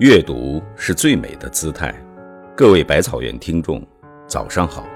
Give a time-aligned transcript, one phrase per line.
[0.00, 1.94] 阅读是最美的姿态。
[2.56, 3.86] 各位百草园听众，
[4.26, 4.86] 早上好。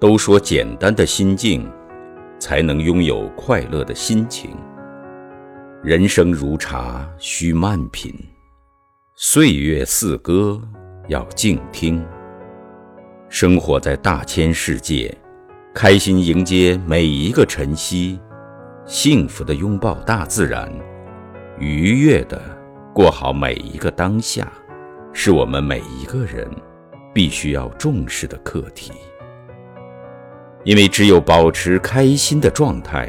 [0.00, 1.70] 都说简单的心境，
[2.38, 4.56] 才能拥有快乐的心情。
[5.82, 8.10] 人生如茶，需慢品；
[9.14, 10.58] 岁月似歌，
[11.08, 12.02] 要静听。
[13.28, 15.14] 生活在大千世界，
[15.74, 18.18] 开心迎接每一个晨曦。
[18.86, 20.72] 幸福的拥抱大自然，
[21.58, 22.40] 愉悦的
[22.94, 24.46] 过好每一个当下，
[25.12, 26.48] 是我们每一个人
[27.14, 28.92] 必须要重视的课题。
[30.64, 33.08] 因为只有保持开心的状态，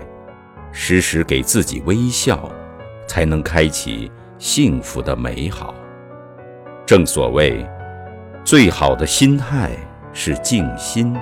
[0.72, 2.49] 时时给自己微笑，
[3.08, 5.73] 才能开启幸福的美好。
[6.86, 7.67] 正所谓，
[8.45, 9.72] 最好的心态
[10.14, 11.14] 是静心，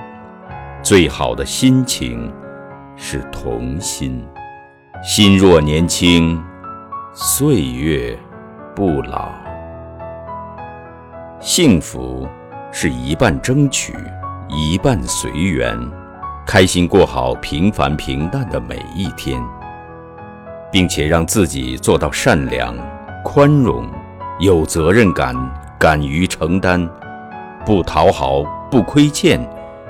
[0.82, 2.32] 最好的心情
[2.96, 4.24] 是童心。
[5.02, 6.42] 心若年轻，
[7.18, 8.14] 岁月
[8.74, 9.30] 不老。
[11.40, 12.28] 幸福
[12.70, 13.94] 是一半争取，
[14.50, 15.74] 一半随缘，
[16.46, 19.42] 开心过好平凡平淡的每一天，
[20.70, 22.76] 并且让自己做到善良、
[23.24, 23.88] 宽容、
[24.38, 25.34] 有责任感、
[25.78, 26.86] 敢于承担，
[27.64, 29.40] 不讨好、不亏欠，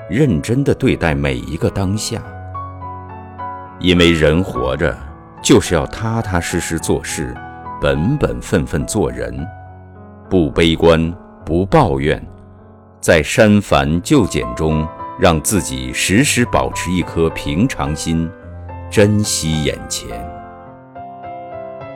[0.09, 2.21] 认真的对待每一个当下。
[3.79, 4.97] 因为人活着
[5.41, 7.33] 就是要踏踏实实做事，
[7.79, 9.47] 本本分分做人，
[10.29, 11.13] 不悲观，
[11.45, 12.21] 不抱怨，
[12.99, 14.85] 在删繁就简中，
[15.19, 18.29] 让自己时时保持一颗平常心，
[18.89, 20.09] 珍惜眼前。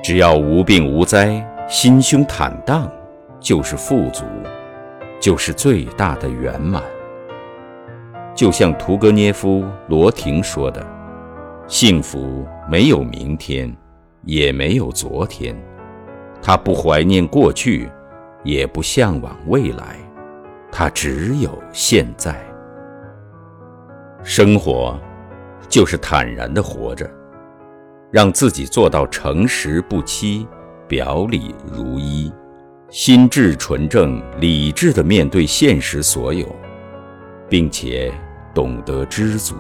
[0.04, 2.90] 只要无病无灾，心胸坦荡，
[3.40, 4.24] 就是富足，
[5.20, 6.82] 就是最大的圆满。
[8.34, 11.01] 就像屠格涅夫·罗廷说的。
[11.72, 13.74] 幸福没有明天，
[14.26, 15.56] 也没有昨天，
[16.42, 17.90] 他不怀念过去，
[18.44, 19.96] 也不向往未来，
[20.70, 22.36] 他只有现在。
[24.22, 25.00] 生活
[25.70, 27.10] 就是坦然的活着，
[28.12, 30.46] 让自己做到诚实不欺，
[30.90, 32.30] 表里如一，
[32.90, 36.46] 心智纯正、理智的面对现实所有，
[37.48, 38.12] 并且
[38.54, 39.56] 懂得知足。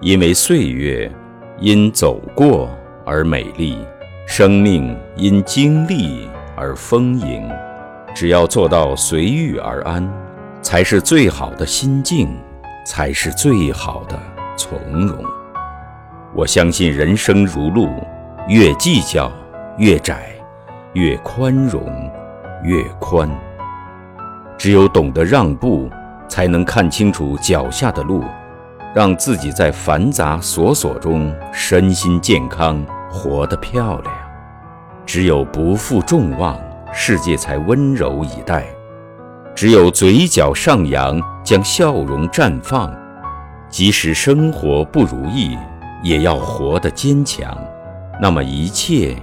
[0.00, 1.10] 因为岁月
[1.58, 2.70] 因走过
[3.04, 3.76] 而美丽，
[4.28, 7.50] 生命因经历而丰盈。
[8.14, 10.08] 只要做到随遇而安，
[10.62, 12.28] 才是最好的心境，
[12.86, 14.16] 才是最好的
[14.56, 15.18] 从容。
[16.32, 17.88] 我相信人生如路，
[18.46, 19.32] 越计较
[19.78, 20.28] 越窄，
[20.92, 21.82] 越宽容
[22.62, 23.28] 越宽。
[24.56, 25.90] 只有懂得让步，
[26.28, 28.22] 才能看清楚脚下的路。
[28.94, 34.14] 让自己在繁杂琐琐中身心健康，活得漂亮。
[35.04, 36.58] 只有不负众望，
[36.92, 38.62] 世界才温柔以待；
[39.54, 42.94] 只有嘴角上扬，将笑容绽放。
[43.68, 45.56] 即使生活不如意，
[46.02, 47.56] 也要活得坚强，
[48.20, 49.14] 那么一切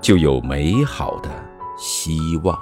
[0.00, 1.28] 就有美好的
[1.76, 2.56] 希望。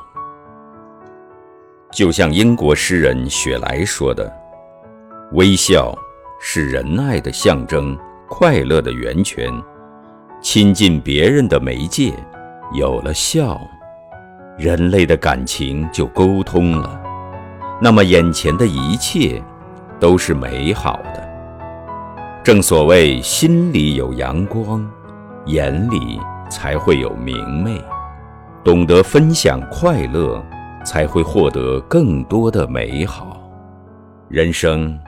[1.92, 4.32] 就像英国诗人雪莱说的
[5.32, 5.94] ：“微笑。”
[6.38, 7.96] 是仁爱的象征，
[8.28, 9.50] 快乐的源泉，
[10.40, 12.12] 亲近别人的媒介。
[12.72, 13.60] 有了笑，
[14.58, 17.00] 人类的感情就沟通了，
[17.80, 19.42] 那么眼前的一切
[20.00, 21.28] 都是美好的。
[22.42, 24.84] 正所谓，心里有阳光，
[25.46, 26.20] 眼里
[26.50, 27.80] 才会有明媚。
[28.64, 30.44] 懂得分享快乐，
[30.84, 33.40] 才会获得更多的美好。
[34.28, 34.98] 人生。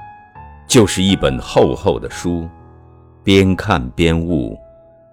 [0.68, 2.46] 就是一本厚厚的书，
[3.24, 4.54] 边看边悟，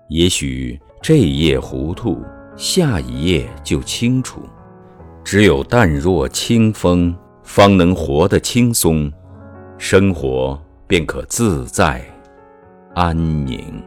[0.10, 2.22] 也许这一页糊涂，
[2.58, 4.42] 下一页就清楚。
[5.24, 9.10] 只有淡若清风，方能活得轻松，
[9.78, 12.04] 生活便可自在
[12.94, 13.18] 安
[13.48, 13.82] 宁。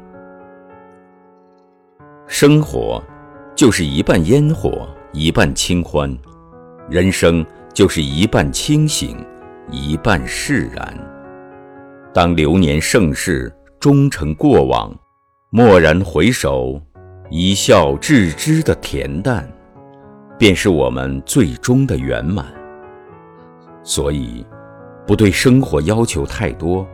[2.26, 3.02] 生活
[3.54, 6.10] 就是一半烟火，一半清欢；
[6.88, 7.44] 人生
[7.74, 9.22] 就是一半清醒，
[9.70, 11.07] 一半释然。
[12.12, 14.92] 当流年盛世终成过往，
[15.50, 16.80] 蓦然回首，
[17.30, 19.46] 一笑置之的恬淡，
[20.38, 22.46] 便是我们最终的圆满。
[23.82, 24.44] 所以，
[25.06, 26.86] 不对生活要求太多，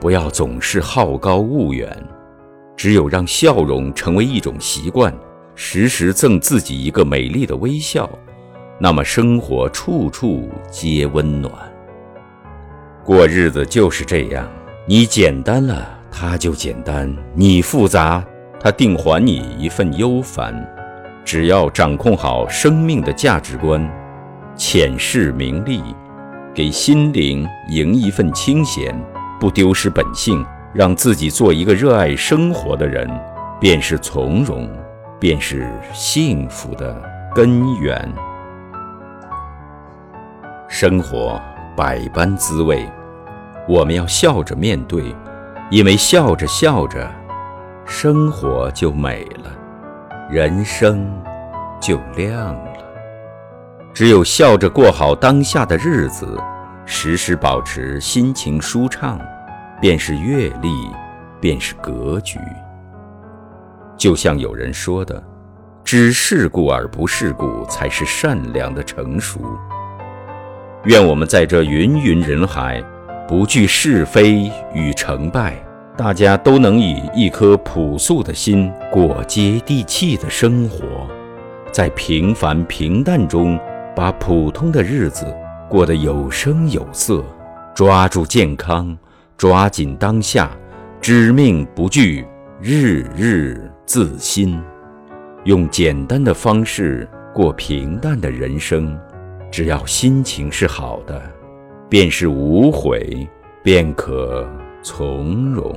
[0.00, 1.96] 不要总是好高骛远，
[2.76, 5.16] 只有让笑容成为一种习惯，
[5.54, 8.10] 时时赠自己一个美丽的微笑，
[8.80, 11.52] 那么生活处处皆温暖。
[13.06, 14.44] 过日子就是这样。
[14.84, 18.24] 你简单了，他就简单；你复杂，
[18.58, 20.52] 他定还你一份忧烦。
[21.24, 23.88] 只要掌控好生命的价值观，
[24.56, 25.80] 浅视名利，
[26.52, 28.92] 给心灵赢一份清闲，
[29.38, 30.44] 不丢失本性，
[30.74, 33.08] 让自己做一个热爱生活的人，
[33.60, 34.68] 便是从容，
[35.20, 37.00] 便是幸福的
[37.36, 38.12] 根源。
[40.68, 41.40] 生活
[41.76, 42.90] 百般滋味，
[43.68, 45.14] 我们要笑着面对，
[45.70, 47.06] 因为笑着笑着，
[47.84, 49.52] 生活就美了，
[50.30, 51.06] 人生
[51.78, 52.72] 就亮了。
[53.92, 56.40] 只有笑着过好当下的日子，
[56.86, 59.20] 时时保持心情舒畅，
[59.78, 60.90] 便是阅历，
[61.42, 62.38] 便是格局。
[63.98, 65.22] 就像有人说的
[65.84, 69.40] ：“知世故而不世故，才是善良的成熟。”
[70.86, 72.80] 愿我们在这芸芸人海，
[73.26, 75.56] 不惧是非与成败，
[75.96, 81.08] 大家都能以一颗朴素的心过接地气的生活，
[81.72, 83.58] 在平凡平淡中
[83.96, 85.26] 把普通的日子
[85.68, 87.20] 过得有声有色，
[87.74, 88.96] 抓住健康，
[89.36, 90.56] 抓紧当下，
[91.00, 92.24] 知命不惧，
[92.60, 94.62] 日日自新，
[95.42, 98.96] 用简单的方式过平淡的人生。
[99.56, 101.18] 只要心情是好的，
[101.88, 103.26] 便是无悔，
[103.62, 104.46] 便可
[104.82, 105.74] 从容。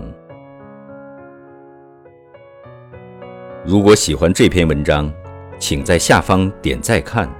[3.63, 5.09] 如果喜欢这篇文章，
[5.59, 7.33] 请在下方点再看，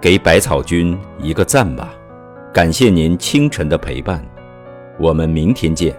[0.00, 1.94] 给百草君一个赞吧。
[2.52, 4.20] 感谢您清晨的陪伴，
[4.98, 5.94] 我们明天见。